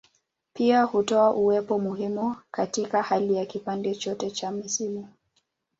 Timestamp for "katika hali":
2.51-3.33